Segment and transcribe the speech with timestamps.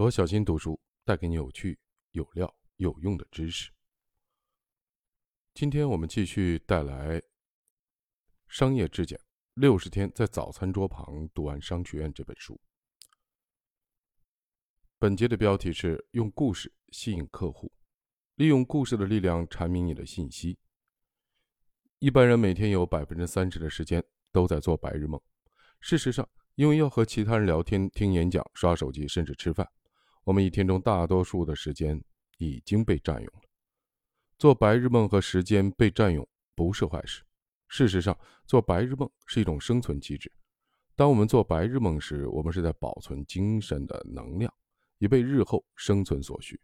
[0.00, 1.78] 罗小新读书带给你有趣、
[2.12, 3.70] 有料、有用的知识。
[5.52, 7.20] 今天我们继续带来
[8.48, 9.20] 《商业质检：
[9.52, 12.58] 六十天在早餐桌旁读完商学院》这本书。
[14.98, 17.70] 本节的标题是“用故事吸引客户，
[18.36, 20.58] 利用故事的力量阐明你的信息”。
[22.00, 25.20] 一般人每天有百分之三十的时间都在做白日梦。
[25.78, 29.70] 事实上，因为要和其他人聊天、听演讲、刷手机，甚至吃饭。
[30.24, 32.02] 我们一天中大多数的时间
[32.38, 33.42] 已经被占用了。
[34.38, 37.22] 做白日梦和时间被占用不是坏事。
[37.68, 40.32] 事实上，做白日梦是一种生存机制。
[40.96, 44.52] 当我们做白日梦时，我们是在保存精神的能量，
[44.98, 46.60] 以备日后生存所需。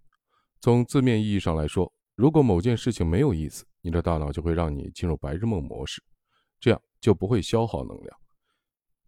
[0.61, 6.03] 从字面意义上来说，如果某件事情没有意思，你的大脑就会让你进入白日梦模式，
[6.59, 8.19] 这样就不会消耗能量。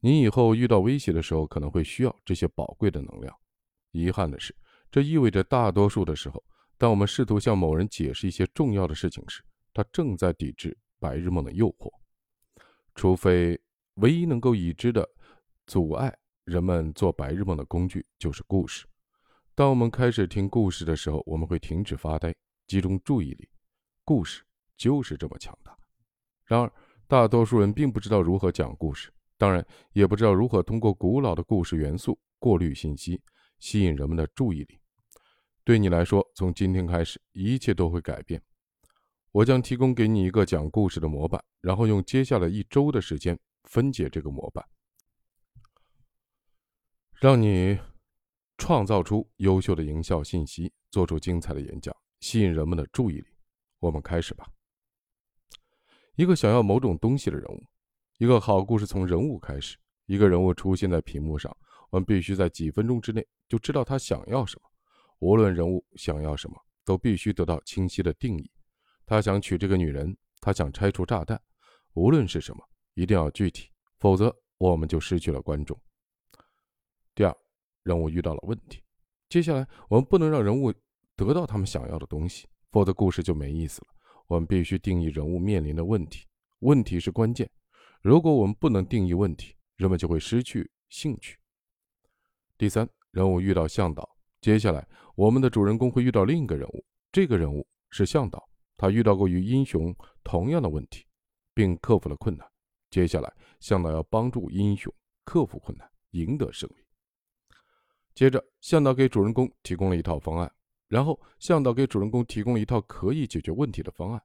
[0.00, 3.34] 你以后遇到威胁的时候，可能会需要这些宝贵的能量。
[3.98, 4.54] 遗憾的是，
[4.90, 6.42] 这意味着大多数的时候，
[6.76, 9.42] 当我们试图向某人解释一些重要的事情时，
[9.74, 11.90] 他正在抵制白日梦的诱惑。
[12.94, 13.60] 除非
[13.94, 15.08] 唯一能够已知的
[15.66, 18.86] 阻碍人们做白日梦的工具就是故事。
[19.54, 22.34] 当我们开始听故事的时候，我们会停止发呆，
[22.66, 23.48] 集中注意力。
[24.04, 24.42] 故事
[24.76, 25.76] 就是这么强大。
[26.44, 26.72] 然而，
[27.06, 33.20] 大多数人并不知道如何讲故事，当然也不知道如何通过古老的故事元素过滤信息。
[33.58, 34.80] 吸引人们的注意力。
[35.64, 38.42] 对你来说，从今天开始，一切都会改变。
[39.32, 44.66] 我将提供给你一个讲故事的模板，然后用接下来一周的时间分解这个模板，
[47.20, 47.78] 让你
[48.56, 53.26] 创造出优秀的营销信息，做出精彩的演讲，吸引人们的注意力。
[53.80, 54.46] 我们开始吧。
[56.16, 57.62] 一个想要某种东西的人物，
[58.16, 59.76] 一个好故事从人物开始。
[60.06, 61.54] 一个人物出现在屏幕上。
[61.90, 64.70] 我们必须在几分钟之内就知道他想要什么。
[65.20, 68.50] 无论人物想要什么，都必须得到清晰的定义。
[69.04, 71.40] 他想娶这个女人，他想拆除炸弹，
[71.94, 72.62] 无论是什么，
[72.94, 75.76] 一定要具体，否则我们就失去了观众。
[77.14, 77.36] 第二，
[77.82, 78.82] 人物遇到了问题。
[79.28, 80.72] 接下来，我们不能让人物
[81.16, 83.88] 得到他们想要的东西，否则故事就没意思了。
[84.26, 86.26] 我们必须定义人物面临的问题，
[86.60, 87.50] 问题是关键。
[88.02, 91.36] 如果我们不能定义问题，人们就会失去兴趣。
[92.58, 94.16] 第三，人物遇到向导。
[94.40, 98.50] 接下来，我们的主人公会遇到另一个人物，这个人物是向导。
[98.76, 101.06] 他遇到过与英雄同样的问题，
[101.54, 102.44] 并克服了困难。
[102.90, 104.92] 接下来，向导要帮助英雄
[105.24, 106.84] 克服困难，赢得胜利。
[108.12, 110.52] 接着，向导给主人公提供了一套方案，
[110.88, 114.20] 然后向导给主人公提供了一套可以解决问题的方案。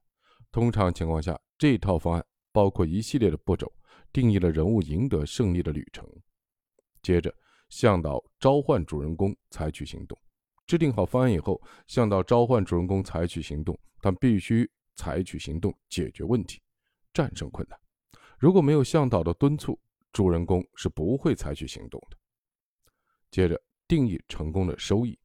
[0.50, 3.72] 通常情况下，这套方案包括一系列的步骤，
[4.12, 6.04] 定义了人物赢得胜利的旅程。
[7.00, 7.32] 接着。
[7.68, 10.18] 向导召唤主人公采取行动。
[10.66, 16.62] 制定好方案以后，向导召唤主人公采取行动，但必须采取行动解决问题，
[17.12, 17.78] 战胜困难。
[18.38, 19.78] 如果没有向导的敦促，
[20.12, 22.16] 主人公是不会采取行动的。
[23.30, 25.18] 接着定义成功的收益。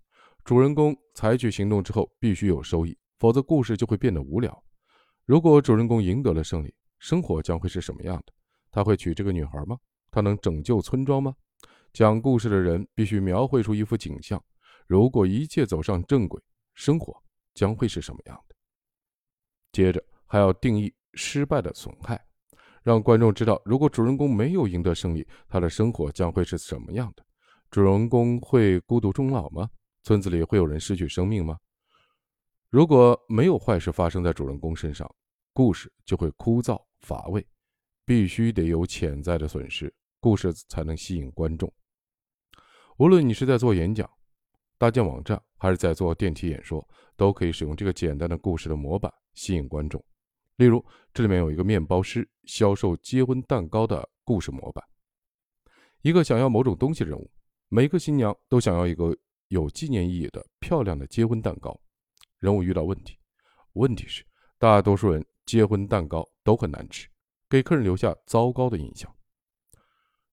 [0.44, 4.63] 主人公采取行动之后必须有收益，否则故事就会变得无聊。
[5.25, 8.33] 如果主人公赢得了胜利，生活将会是什么样的？
[8.71, 9.77] 他会娶这个女孩吗？
[10.09, 11.35] 他能拯救村庄吗？
[11.91, 14.44] 讲故事的人必须描绘出一幅景象：
[14.88, 16.41] 如果一切走上正轨，
[16.75, 17.22] 生活
[17.53, 18.55] 将会是什么样的？
[19.72, 22.23] 接着还要定义失败的损害，
[22.83, 27.25] 让观众知道，如果主人公没有赢得胜利，他的生活将会是什么样的？
[27.72, 29.69] 主人公会孤独终老吗？
[30.03, 31.57] 村子里会有人失去生命吗？
[32.69, 35.09] 如果没有坏事发生在主人公身上，
[35.53, 37.45] 故事就会枯燥乏味。
[38.06, 41.71] 必须得有潜在的损失，故事才能吸引观众。
[42.99, 44.09] 无论你是在做演讲、
[44.77, 50.03] 搭建网站，还是在做电梯演说，都可以使用这个简单的故事的模板吸引观众。
[50.57, 54.83] 例如，这里面有一个面包师销售结婚蛋糕的故事模板。
[56.01, 57.31] 一个想要某种东西的人物，
[57.69, 59.15] 每个新娘都想要一个
[59.47, 61.79] 有纪念意义的漂亮的结婚蛋糕。
[62.39, 63.18] 人物遇到问题，
[63.74, 64.25] 问题是
[64.57, 67.07] 大多数人结婚蛋糕都很难吃，
[67.47, 69.09] 给客人留下糟糕的印象。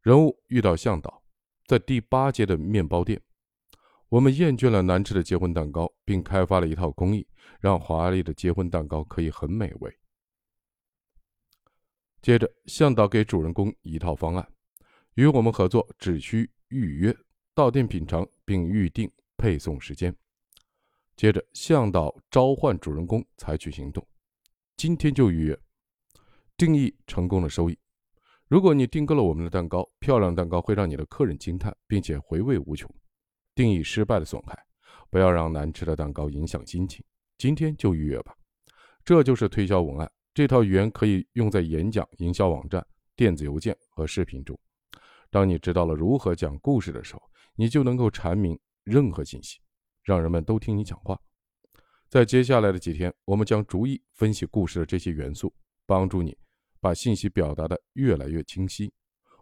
[0.02, 1.22] 人物遇到向导。
[1.66, 3.20] 在第八街的面包店，
[4.08, 7.26] 我们厌倦了难吃的结婚蛋糕，并开发了一套工艺，
[7.60, 9.92] 让华丽的结婚蛋糕可以很美味。
[12.22, 14.48] 接着，向导给主人公一套方案：
[15.14, 17.16] 与我们合作只需预约，
[17.54, 20.14] 到店品尝并预定配送时间。
[21.16, 24.06] 接着，向导召唤主人公采取行动：
[24.76, 25.58] 今天就预约。
[26.56, 27.78] 定义成功的收益。
[28.48, 32.88] 如果你订购了我们的蛋糕，漂亮蛋糕会让你的客人惊叹，并且回味无穷。
[33.56, 34.56] 定义失败的损害，
[35.10, 37.04] 不要让难吃的蛋糕影响心情。
[37.38, 38.36] 今天就预约吧。
[39.04, 44.56] 这就是推销文案，这套语言可以用在演讲、营销网站、电子邮件和视频中。
[45.28, 47.22] 当你知道了如何讲故事的时候，
[47.56, 49.58] 你就能够阐明任何信息，
[50.04, 51.20] 让人们都听你讲话。
[52.08, 55.52] 在接下来的几天，我们将逐一分析故事的这些元素，
[55.84, 56.36] 帮助你
[56.80, 58.92] 把信息表达的越来越清晰。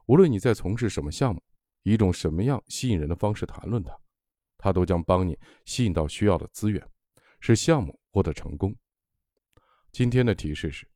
[0.06, 1.42] 无论你在从事什么项目，
[1.82, 3.98] 以一种什么样吸引人的方式谈论它，
[4.58, 6.86] 它都将帮你吸引到需要的资源，
[7.40, 8.74] 使项目获得成功。
[9.92, 10.86] 今天的提示是：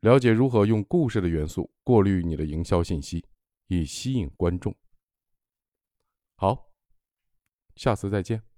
[0.00, 3.26] 了解如何用故事的元素过滤你的营销信息，
[3.66, 4.74] 以吸引观众。
[6.36, 6.70] 好，
[7.76, 8.53] 下次再见。